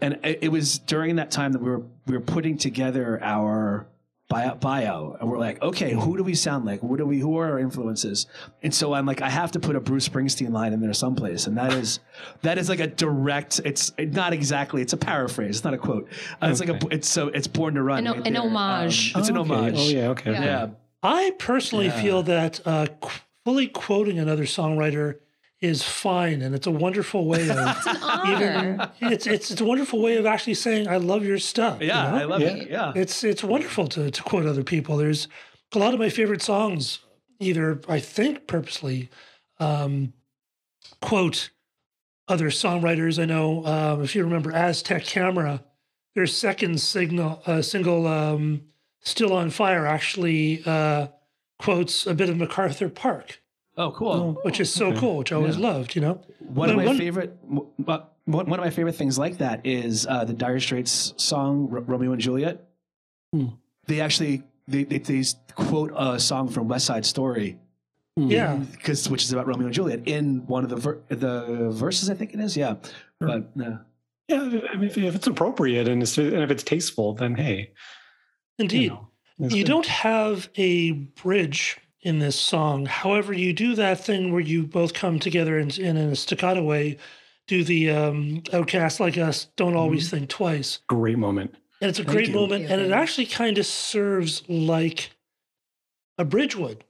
[0.00, 3.88] and it, it was during that time that we were we were putting together our
[4.28, 7.36] bio, bio and we're like okay who do we sound like what do we who
[7.38, 8.26] are our influences
[8.62, 11.46] and so i'm like i have to put a bruce springsteen line in there someplace
[11.46, 12.00] and that is
[12.40, 16.08] that is like a direct it's not exactly it's a paraphrase it's not a quote
[16.42, 19.14] uh, it's like a it's so it's born to run An- right an homage.
[19.14, 19.54] Um, it's an Oh, okay.
[19.54, 20.32] homage Oh yeah, okay.
[20.32, 20.38] Yeah.
[20.38, 20.46] okay.
[20.46, 20.66] yeah
[21.02, 22.00] I personally Yeah.
[22.02, 25.16] feel that uh, qu- fully quoting another songwriter
[25.64, 28.92] is fine, and it's a wonderful way of It's an honor.
[29.00, 31.80] it's it's it's a wonderful way of actually saying I love your stuff.
[31.80, 32.16] you yeah know?
[32.16, 32.48] i love Yeah.
[32.56, 34.96] it yeah It's it's wonderful to to quote other people.
[34.96, 35.28] There's
[35.74, 37.00] a lot of my favorite songs,
[37.40, 39.08] either I think purposely,
[39.58, 40.12] um,
[41.00, 41.50] quote
[42.28, 43.20] other songwriters.
[43.20, 45.62] I know um, if you remember Aztec Camera,
[46.14, 48.62] their second signal uh, single, um,
[49.02, 51.08] "Still on Fire," actually uh,
[51.58, 53.40] quotes a bit of MacArthur Park,
[53.76, 55.68] oh cool which is so cool, which I always Yeah.
[55.72, 55.94] loved.
[55.94, 59.18] You know, One of my one- favorite, w- uh, one one of my favorite things
[59.18, 62.66] like that is uh, the Dire Straits song R- "Romeo and Juliet."
[63.32, 63.46] Hmm.
[63.86, 65.22] They actually they, they they
[65.54, 67.58] quote a song from West Side Story,
[68.16, 68.56] yeah.
[68.72, 72.14] because which is about Romeo and Juliet in one of the ver- the verses, I
[72.14, 72.56] think it is.
[72.56, 72.76] Yeah,
[73.20, 73.78] but uh,
[74.28, 74.40] Yeah,
[74.72, 77.72] I mean, if, if it's appropriate and, it's, and if it's tasteful, then hey,
[78.58, 78.82] Indeed.
[78.84, 79.08] you know,
[79.38, 79.66] You good.
[79.66, 82.86] don't have a bridge in this song.
[82.86, 86.62] However, you do that thing where you both come together and, and in a staccato
[86.62, 86.98] way,
[87.48, 90.78] do the um, outcast like us, don't always think twice.
[90.86, 91.54] great moment.
[91.80, 92.34] And it's a Thank great you.
[92.34, 92.62] moment.
[92.68, 92.86] Thank And you.
[92.86, 95.10] it actually kind of serves like
[96.16, 96.84] a bridge would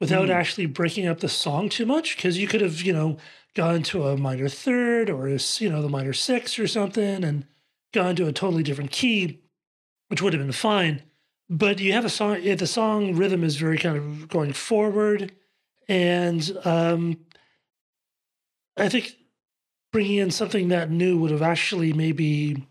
[0.00, 0.34] without Mm.
[0.34, 2.16] actually breaking up the song too much.
[2.16, 3.16] Because you could have, you know,
[3.54, 7.22] gone to a minor third or, a s- you know, the minor six or something
[7.24, 7.46] and
[7.92, 9.40] gone to a totally different key,
[10.08, 11.02] which would have been fine.
[11.54, 15.30] But you have a song, the song rhythm is very kind of going forward.
[15.88, 17.18] And um,
[18.76, 19.14] I think
[19.92, 22.66] bringing in something that new would have actually maybe,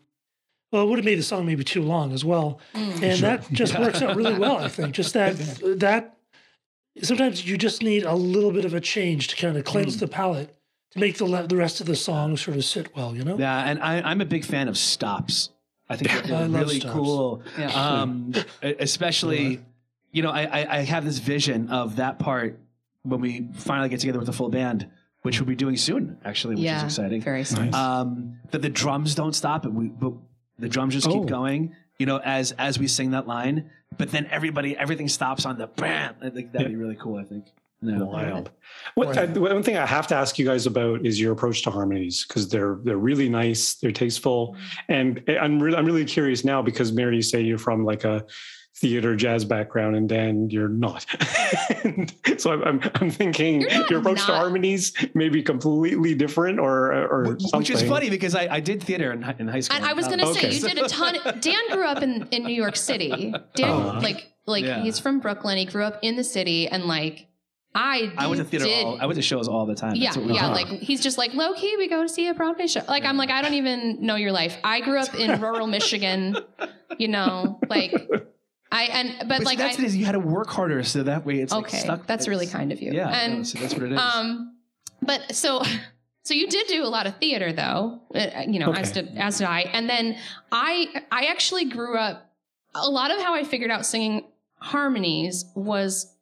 [0.73, 2.59] well, it would have made the song maybe too long as well.
[2.75, 3.03] Mm.
[3.03, 4.93] And that just works out really well, I think.
[4.93, 5.37] Just that,
[5.79, 6.17] that
[7.01, 10.09] sometimes you just need a little bit of a change to kind of cleanse the
[10.09, 10.53] palate
[10.91, 13.37] to make the, the rest of the song sort of sit well, you know?
[13.37, 15.51] yeah, and I, I'm a big fan of stops.
[15.93, 17.41] I think they're I really cool.
[17.57, 17.67] Yeah.
[18.01, 18.33] um,
[18.79, 19.61] especially
[20.11, 22.59] you know I, I, I have this vision of that part
[23.03, 24.89] when we finally get together with the full band
[25.23, 27.65] which we'll be doing soon actually which is exciting Very soon.
[27.71, 27.73] Nice.
[27.75, 30.13] um, that the drums don't stop and we but
[30.59, 31.13] the drums just Oh.
[31.19, 35.45] keep going you know as as we sing that line but then everybody everything stops
[35.45, 37.45] on the bam I think that'd be really cool I think
[37.83, 38.05] no.
[38.05, 38.49] Wild.
[38.95, 41.71] What, I, one thing I have to ask you guys about is your approach to
[41.71, 44.55] harmonies because they're they're really nice, they're tasteful,
[44.89, 48.25] and I'm really I'm really curious now because Mary, you say you're from like a
[48.75, 51.05] theater jazz background, and Dan, you're not.
[51.85, 56.15] And so I'm, I'm I'm thinking You're not your approach to harmonies may be completely
[56.15, 57.75] different, or or Which something.
[57.75, 59.75] is funny because I, I did theater in, in high school.
[59.77, 60.49] And I was gonna Okay.
[60.49, 61.15] say you did a ton.
[61.41, 63.33] Dan grew up in, in New York City.
[63.55, 63.99] Dan Uh-huh.
[64.01, 64.81] like like Yeah.
[64.81, 65.57] he's from Brooklyn.
[65.57, 67.27] He grew up in the city and like
[67.75, 68.65] I I went to theater.
[68.65, 68.85] did.
[68.85, 69.95] All, I went to shows all the time.
[69.95, 70.47] yeah, yeah.
[70.49, 71.75] Like he's just like low key.
[71.77, 72.81] We go to see a Broadway show.
[72.87, 74.57] Like I'm like I don't even know your life.
[74.63, 76.37] I grew up in rural Michigan.
[76.99, 77.91] You know, like
[78.71, 79.95] I and but, But like that's I, it is.
[79.95, 82.05] You had to work harder, so that way it's like, okay, stuck.
[82.05, 82.91] that's really kind of you.
[82.91, 83.99] Yeah, and no, so that's what it is.
[83.99, 84.55] um,
[85.01, 85.63] but so
[86.23, 88.01] so you did do a lot of theater though.
[88.13, 89.61] Uh, You know, as did as did I.
[89.61, 90.17] And then
[90.51, 92.29] I I actually grew up.
[92.75, 94.25] A lot of how I figured out singing
[94.57, 96.12] harmonies was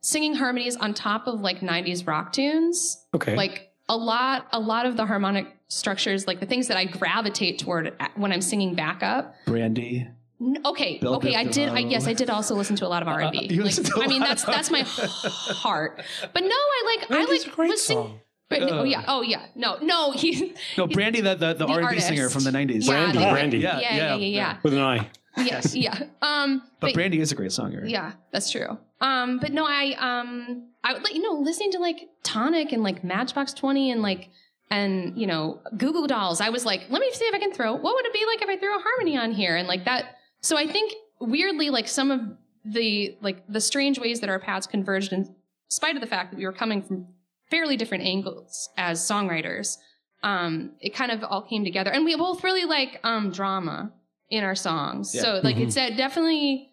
[0.00, 3.34] singing harmonies on top of like 90s rock tunes Okay.
[3.36, 7.58] like a lot a lot of the harmonic structures like the things that i gravitate
[7.58, 10.06] toward when i'm singing backup Brandy.
[10.64, 13.02] Okay Bill okay i did i Biv yes i did also listen to a lot
[13.02, 16.02] of r&b Uh, you Like, listen to a i mean that's of- that's my heart
[16.32, 18.20] but no i like i like a great was sing- song.
[18.48, 18.84] but, oh Uh.
[18.84, 22.44] yeah oh yeah no no he No, Brandy, the the, the, The R&B singer from
[22.44, 22.84] the '90s.
[22.86, 23.58] Yeah, Brandy, the- Brandy.
[23.58, 25.08] Yeah, yeah yeah yeah yeah With an eye.
[25.38, 27.74] Yes, yeah um But Brandy is a great song.
[27.74, 27.88] right?
[27.88, 28.78] Yeah, that's true.
[29.00, 32.82] Um, but no, I um, I would like you know listening to like Tonic and
[32.82, 34.30] like Matchbox Twenty and like
[34.70, 36.40] and you know Goo Goo Dolls.
[36.40, 37.74] I was like, let me see if I can throw.
[37.74, 40.16] What would it be like if I threw a harmony on here and like that?
[40.40, 42.20] So I think weirdly, like some of
[42.64, 45.34] the like the strange ways that our paths converged, in
[45.68, 47.06] spite of the fact that we were coming from
[47.50, 49.76] fairly different angles as songwriters,
[50.22, 53.92] um, it kind of all came together, and we both really like um drama
[54.30, 55.14] in our songs.
[55.14, 55.22] Yeah.
[55.22, 56.70] So like it's uh, definitely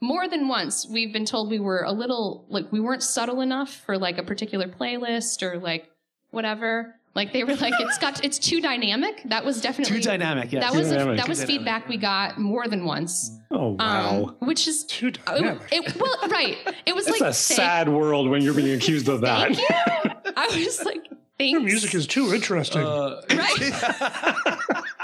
[0.00, 3.74] more than once we've been told we were a little like we weren't subtle enough
[3.86, 5.88] for like a particular playlist or like
[6.30, 6.94] whatever.
[7.14, 9.22] Like they were like it's got it's too dynamic.
[9.24, 10.52] That was definitely Too dynamic.
[10.52, 10.60] Yeah.
[10.60, 11.16] that Too was a, dynamic.
[11.16, 11.58] that Too was dynamic.
[11.58, 13.32] feedback we got more than once.
[13.50, 14.24] Oh wow.
[14.40, 15.62] Um, which is Too it, dynamic.
[15.72, 16.56] it- well right.
[16.86, 19.54] It was it's like a thank- sad world when you're being accused of that.
[19.56, 20.32] Thank you.
[20.36, 21.08] I was like,
[21.38, 21.50] thanks.
[21.52, 22.82] Your music is too interesting.
[22.82, 24.74] Uh, Right.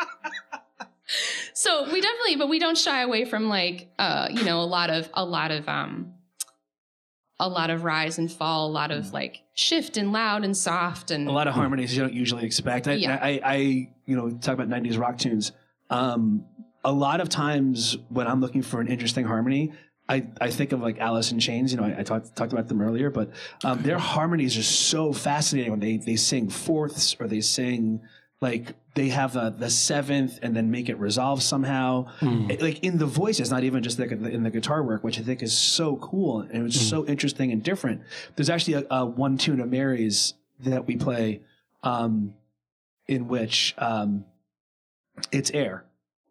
[1.53, 4.91] so we definitely but we don't shy away from like uh you know a lot
[4.91, 6.15] of a lot of um
[7.41, 11.11] a lot of rise and fall a lot of like shift and loud and soft
[11.11, 12.89] and a lot of harmonies you don't usually expect.
[12.89, 13.19] I, Yeah.
[13.21, 13.57] I, I,
[14.07, 15.53] you know, talk about '90s rock tunes.
[15.91, 16.45] Um,
[16.85, 19.73] a lot of times when I'm looking for an interesting harmony,
[20.09, 21.73] I, I think of like Alice in Chains.
[21.73, 23.31] You know, I, I talked talked about them earlier, but
[23.65, 28.01] um, their harmonies are so fascinating when they they sing fourths or they sing
[28.49, 32.07] like they have the, the seventh and then make it resolve somehow.
[32.21, 32.51] Hmm.
[32.51, 35.23] It- like in the voices, not even just like in the guitar work, which I
[35.23, 36.91] think is so cool and it was Mm.
[36.91, 38.03] so interesting and different.
[38.37, 41.41] There's actually a, a one tune of Mary's that we play,
[41.83, 42.35] um,
[43.09, 44.25] in which um,
[45.33, 45.85] it's Air,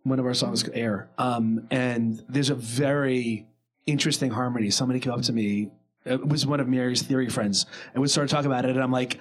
[0.04, 3.46] one of our songs, Air, um, and there's a very
[3.86, 4.70] interesting harmony.
[4.72, 5.72] Somebody came up to me,
[6.06, 8.92] it was one of Mary's theory friends, and we started talking about it, and I'm
[9.02, 9.20] like.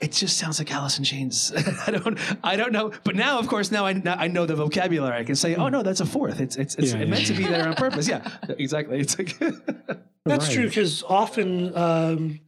[0.00, 1.52] It just sounds like Alice in Chains.
[1.86, 2.92] I don't, I don't know.
[3.04, 5.18] But now, of course, now I, now I know the vocabulary.
[5.18, 6.40] I can say, "Oh no, that's a fourth.
[6.40, 8.26] It's it's, it's Yeah, it yeah, meant to be there on purpose." Yeah,
[8.58, 9.00] exactly.
[9.00, 9.38] It's like
[10.24, 10.54] That's Right.
[10.54, 12.40] true because often um,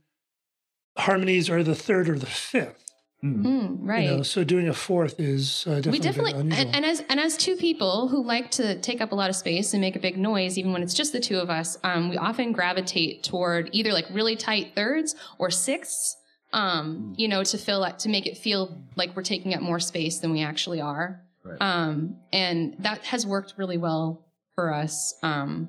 [0.97, 2.81] harmonies are the third or the fifth.
[3.23, 6.67] Mm, right You know, so doing a fourth is uh, definitely, we definitely very unusual.
[6.67, 9.37] and, and as and as two people who like to take up a lot of
[9.37, 12.11] space and make a big noise even when it's just the two of us um,
[12.11, 16.17] we often gravitate toward either like really tight thirds or sixths
[16.55, 18.63] um, you know to fill it to make it feel
[18.97, 21.61] like we're taking up more space than we actually are Right.
[21.61, 25.69] um, and that has worked really well for us um,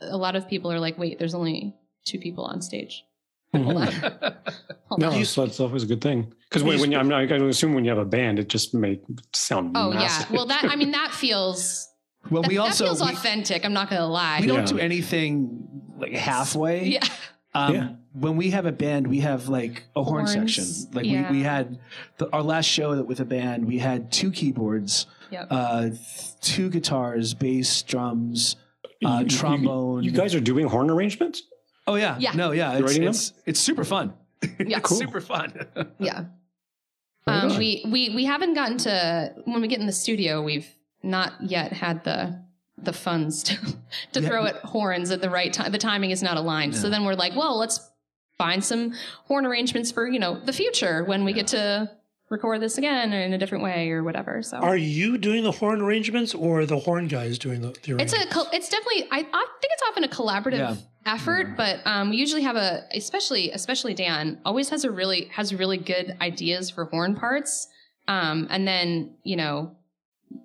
[0.00, 3.02] a lot of people are like wait there's only two people on stage
[3.56, 3.86] hold on
[4.88, 6.32] hold No, on so that's always a good thing.
[6.48, 8.72] Because when, when you, I'm not, I assume when you have a band, it just
[8.74, 9.00] may
[9.34, 10.30] sound oh massive.
[10.30, 11.88] yeah well that i mean that feels
[12.30, 14.64] well, that, we that also feels we, authentic i'm not gonna lie we don't Yeah.
[14.66, 15.66] do anything
[15.98, 16.86] like halfway.
[16.88, 17.04] yeah
[17.54, 17.88] Um, Yeah.
[18.18, 20.64] When we have a band, we have like a horn Horns, section.
[20.94, 21.30] Like yeah.
[21.30, 21.78] we, we had
[22.18, 25.48] the, our last show with a band, we had two keyboards, Yep.
[25.50, 25.88] uh,
[26.40, 28.56] two guitars, bass, drums,
[29.04, 30.02] uh, you- trombone.
[30.04, 31.42] You, guys are doing horn arrangements?
[31.88, 32.32] oh yeah, Yeah.
[32.32, 34.12] no, yeah, it's it's, it's super fun.
[34.58, 34.78] Yeah.
[34.78, 34.98] it's Cool.
[34.98, 35.52] super fun.
[35.98, 36.24] Yeah.
[37.28, 40.68] Um, we, we we haven't gotten to when we get in the studio, we've
[41.02, 42.40] not yet had the
[42.78, 43.56] the funds to,
[44.12, 44.28] to Yeah.
[44.28, 45.72] throw at horns at the right time.
[45.72, 46.76] The timing is not aligned.
[46.76, 47.80] So then we're like, well, let's
[48.38, 48.92] find some
[49.24, 51.90] horn arrangements for, you know, the future when we get to
[52.28, 54.42] record this again or in a different way or whatever.
[54.42, 58.12] So Are you doing the horn arrangements or the horn guys doing the, the it's
[58.12, 60.76] a col- it's definitely I, I think it's often a collaborative Yeah.
[61.14, 65.54] effort but um, we usually have a especially especially dan always has a really has
[65.54, 67.68] really good ideas for horn parts
[68.08, 69.76] um, and then you know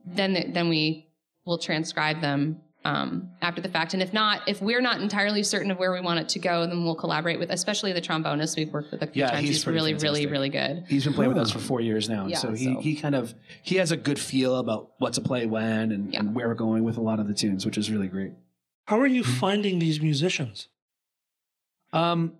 [0.05, 1.07] then then we
[1.45, 5.69] will transcribe them um, after the fact and if not if we're not entirely certain
[5.69, 8.73] of where we want it to go then we'll collaborate with especially the trombonist we've
[8.73, 10.31] worked with a few Yeah, times he's he's, really really fantastic.
[10.31, 12.79] really good He's been playing with us for four years now, Yeah, so he so-
[12.79, 16.21] he kind of he has a good feel about what to play when and, Yeah.
[16.21, 18.31] and where we're going with a lot of the tunes, which is really great.
[18.85, 20.67] How are you finding these musicians?
[21.93, 22.33] Um,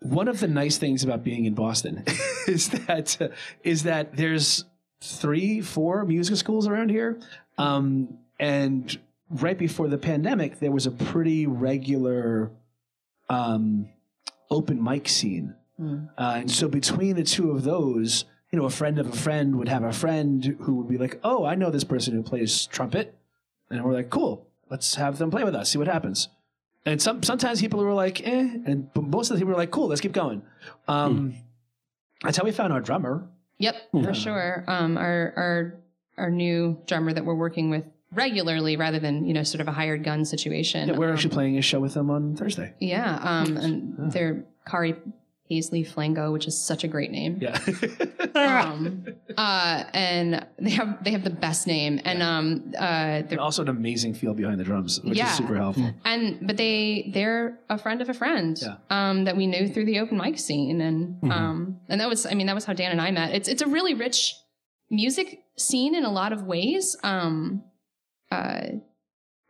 [0.00, 2.02] one of the nice things about being in Boston
[2.48, 3.28] is that uh,
[3.62, 4.64] is that there's
[5.02, 7.20] three, four music schools around here,
[7.58, 8.98] um, and
[9.30, 12.50] right before the pandemic, there was a pretty regular
[13.28, 13.88] um,
[14.50, 15.54] open mic scene,
[16.18, 19.56] uh, and so between the two of those, you know, a friend of a friend
[19.56, 22.66] would have a friend who would be like, "Oh, I know this person who plays
[22.66, 23.16] trumpet,"
[23.70, 26.28] and we're like, "Cool, let's have them play with us, see what happens."
[26.84, 29.70] And some sometimes people were like, "Eh," and but most of the people were like,
[29.70, 30.42] "Cool, let's keep going."
[30.88, 31.34] Um,
[32.22, 33.26] That's how we found our drummer.
[33.58, 34.64] Yep, for sure.
[34.66, 35.74] Um, our our
[36.18, 39.72] our new drummer that we're working with regularly, rather than you know sort of a
[39.72, 40.88] hired gun situation.
[40.88, 42.72] Yeah, we're Um, actually playing a show with them on Thursday.
[42.80, 44.94] Yeah, um, and they're Kari
[45.48, 47.38] Paisley Flango, which is such a great name.
[47.40, 47.58] Yeah,
[48.36, 49.04] Um,
[49.36, 53.68] uh, and they have they have the best name, and um, uh, they're also an
[53.68, 55.26] amazing feel behind the drums, which Yeah.
[55.30, 55.90] is super helpful.
[56.04, 58.76] and but they they're a friend of a friend Yeah.
[58.90, 62.34] um, that we knew through the open mic scene, and um, and that was I
[62.34, 63.34] mean that was how Dan and I met.
[63.34, 64.34] It's it's a really rich
[64.90, 66.96] music scene in a lot of ways.
[67.02, 67.62] Um,
[68.30, 68.60] uh,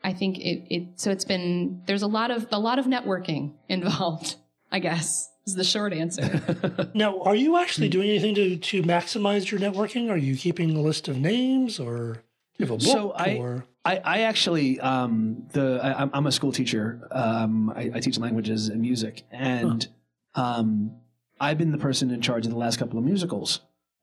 [0.03, 3.53] I think it it so it's been there's a lot of a lot of networking
[3.69, 4.37] involved.
[4.73, 6.91] I guess is the short answer.
[6.95, 7.93] Now, are you actually Hmm.
[7.93, 10.09] doing anything to, to maximize your networking?
[10.11, 12.21] Are you keeping a list of names or do
[12.59, 12.83] you have a book?
[12.87, 17.09] So I- or I, I actually um, the I, I'm- I'm a school teacher.
[17.11, 19.89] Um, I, I teach languages and music, and
[20.35, 20.93] um,
[21.41, 23.61] I've been the person in charge of the last couple of musicals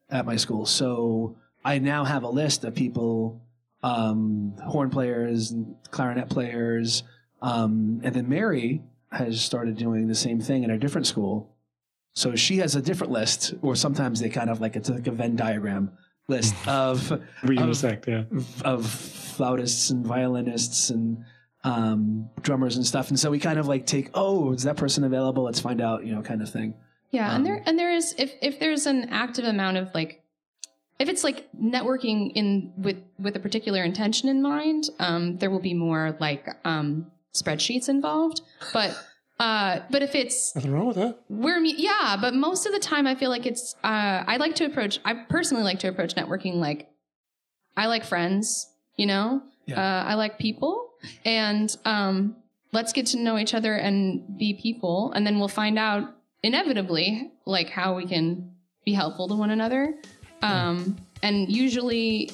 [0.09, 0.65] at my school.
[0.65, 3.39] So I now have a list of people,
[3.83, 7.03] um, horn players, and clarinet players,
[7.41, 11.55] um, and then Mary has started doing the same thing in a different school.
[12.13, 15.11] So she has a different list, or sometimes they kind of like it's like a
[15.11, 15.91] Venn diagram
[16.27, 17.11] list of
[17.43, 18.23] Reading Um, yeah.
[18.65, 21.23] of flautists and violinists and
[21.63, 23.09] um, drummers and stuff.
[23.09, 25.43] And so we kind of like take, oh, is that person available?
[25.43, 26.73] Let's find out, you know, kind of thing.
[27.11, 30.23] Yeah, Um, and there and there is if if there's an active amount of like
[30.99, 35.59] if it's like networking in with with a particular intention in mind, um, there will
[35.59, 38.41] be more like um, spreadsheets involved.
[38.73, 38.97] But
[39.39, 41.19] uh, but if it's nothing wrong with that?
[41.29, 44.65] we're yeah, but most of the time I feel like it's uh, I like to
[44.65, 46.89] approach I personally like to approach networking like
[47.75, 49.79] I like friends, you know, Yeah.
[49.79, 50.89] uh, I like people,
[51.23, 52.35] and um,
[52.71, 57.31] let's get to know each other and be people, and then we'll find out inevitably
[57.45, 58.51] like how we can
[58.83, 59.93] be helpful to one another.
[60.41, 62.31] Um, and usually,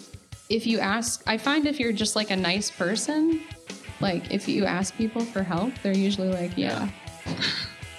[0.49, 3.41] if you ask, I find if you're just like a nice person,
[4.01, 6.89] like if you ask people for help, they're usually like, yeah.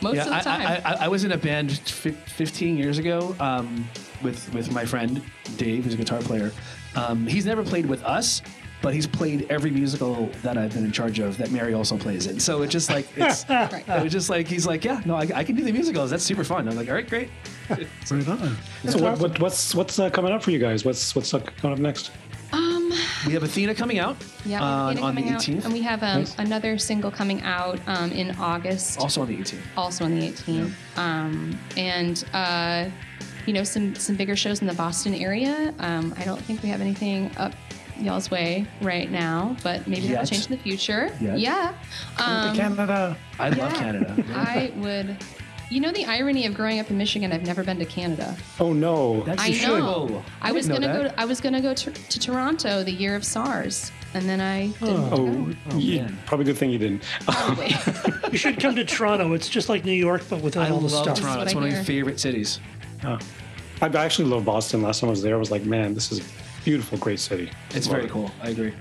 [0.02, 0.66] Most of the time.
[0.66, 3.88] I, I, I was in a band f- 15 years ago um,
[4.22, 5.22] with, with my friend
[5.56, 6.52] Dave, who's a guitar player.
[6.94, 8.42] Um, he's never played with us,
[8.82, 12.26] but he's played every musical that I've been in charge of that Mary also plays
[12.26, 12.38] in.
[12.38, 13.82] So it's just like, it's, Right.
[13.88, 16.10] it was just like, he's like, yeah, no, I, I can do the musicals.
[16.10, 16.68] That's super fun.
[16.68, 17.30] I'm like, all right, great.
[17.70, 18.56] Right on.
[18.88, 20.84] So what, what, what's what's uh, coming up for you guys?
[20.84, 22.10] What's what's uh, coming up next?
[22.52, 22.92] um,
[23.26, 25.64] We have Athena coming out yeah, on, Athena on the coming out, 18th.
[25.64, 26.38] and we have um, Nice.
[26.38, 29.58] another single coming out um, in August, also on the 18th.
[29.76, 30.72] also on the 18th.
[30.96, 32.88] Um, and uh,
[33.46, 35.74] you know, some some bigger shows in the Boston area.
[35.78, 37.52] Um, I don't think we have anything up
[38.00, 41.10] y'all's way right now, but maybe that will change in the future.
[41.20, 41.38] Yet.
[41.38, 41.74] Yeah.
[42.18, 43.16] Um, Canada.
[43.38, 43.78] I love Yeah.
[43.78, 44.24] Canada.
[44.34, 45.16] I would.
[45.74, 47.32] You know the irony of growing up in Michigan.
[47.32, 48.36] I've never been to Canada.
[48.60, 49.24] Oh no.
[49.24, 49.80] That's I you should.
[49.80, 50.22] know.
[50.40, 51.02] I, was gonna go.
[51.02, 54.68] To, I was gonna go to, to Toronto the year of SARS, and then I
[54.68, 55.12] didn't.
[55.12, 55.76] Oh, go.
[55.76, 56.18] you- oh, man.
[56.26, 57.02] probably good thing you didn't.
[57.26, 58.30] Oh, probably.
[58.30, 59.32] You should come to Toronto.
[59.32, 61.18] It's just like New York, but without I all the love stuff.
[61.18, 61.38] Toronto.
[61.40, 62.60] what It's I one of my favorite cities.
[63.02, 63.18] I
[63.82, 64.80] I actually love Boston.
[64.80, 66.24] Last time I was there, I was like, man, this is a
[66.64, 67.50] beautiful, great city.
[67.70, 68.12] It's Love very it.
[68.12, 68.30] cool.
[68.40, 68.72] I agree.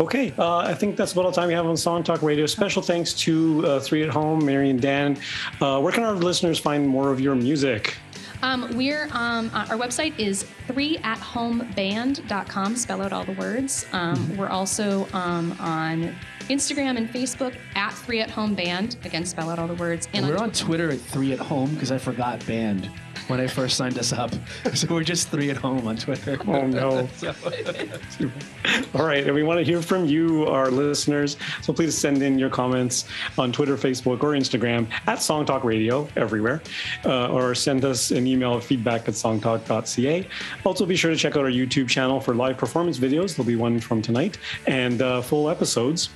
[0.00, 2.46] Okay, uh, I think that's about all the time we have on Song Talk Radio.
[2.46, 5.16] Special thanks to uh, Three at Home, Mary and Dan.
[5.60, 7.96] Uh, where can our listeners find more of your music?
[8.42, 12.76] Um, we're um, uh, our website is threeathomeband.com.
[12.76, 13.86] Spell out all the words.
[13.92, 16.14] Um, we're also um, on
[16.48, 18.98] Instagram and Facebook at Three at Home Band.
[19.04, 20.08] Again, spell out all the words.
[20.12, 22.90] And We're on on Twitter at three at home because I forgot band
[23.28, 24.32] when I first signed us up.
[24.74, 26.38] So we're just three at home on Twitter.
[26.46, 27.08] Oh, no.
[28.94, 31.36] All right, and we want to hear from you, our listeners.
[31.62, 33.06] So please send in your comments
[33.38, 36.60] on Twitter, Facebook, or Instagram at Song Talk Radio everywhere,
[37.04, 40.28] uh, or send us an email at feedback at songtalk.ca.
[40.64, 43.36] Also, be sure to check out our YouTube channel for live performance videos.
[43.36, 46.10] There'll be one from tonight and uh, full episodes.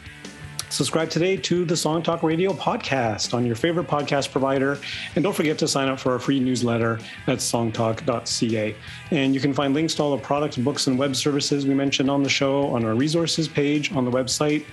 [0.71, 4.79] Subscribe today to the Song Talk Radio podcast on your favorite podcast provider.
[5.15, 8.77] And don't forget to sign up for our free newsletter at songtalk.ca.
[9.11, 12.11] And you can find links to all the products, books, and web services we mentioned
[12.11, 14.65] on the show on our resources page on the website.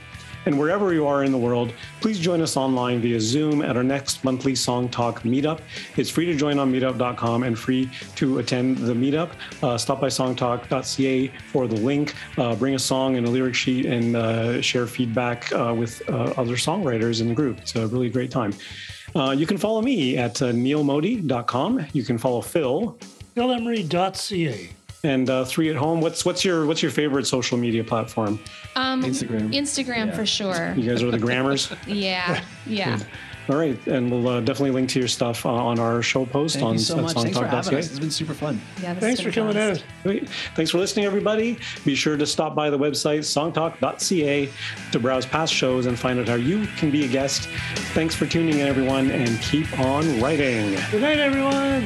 [0.45, 3.83] And wherever you are in the world, please join us online via Zoom at our
[3.83, 5.61] next monthly Song Talk meetup.
[5.97, 9.31] It's free to join on meetup.com and free to attend the meetup.
[9.63, 12.13] Uh, stop by songtalk.ca for the link.
[12.37, 16.33] Uh, bring a song and a lyric sheet and uh, share feedback uh, with uh,
[16.37, 17.59] other songwriters in the group.
[17.59, 18.53] It's a really great time.
[19.15, 21.85] Uh, you can follow me at neilmodi.com.
[21.93, 22.97] You can follow Phil
[23.35, 24.69] PhilEmery.ca.
[25.05, 26.01] and uh, three at home.
[26.01, 28.39] What's what's your what's your favorite social media platform?
[28.75, 29.53] Um, Instagram.
[29.53, 30.73] Instagram for sure.
[30.75, 31.71] You guys are the grammars.
[31.87, 32.99] Yeah, yeah.
[33.47, 36.55] All right, and we'll uh, definitely link to your stuff uh, on our show post
[36.55, 37.13] Thank on you so at much.
[37.13, 37.89] Thanks for having us.
[37.91, 38.59] It's been super fun.
[38.81, 39.81] yeah Thanks for coming blast.
[39.83, 39.87] out.
[40.03, 40.27] Great.
[40.55, 41.59] Thanks for listening, everybody.
[41.85, 44.49] Be sure to stop by the website songtalk.ca
[44.91, 47.47] to browse past shows and find out how you can be a guest.
[47.93, 50.75] Thanks for tuning in, everyone, and keep on writing.
[50.89, 51.85] Good night, everyone.